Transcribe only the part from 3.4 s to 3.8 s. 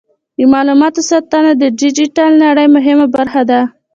ده.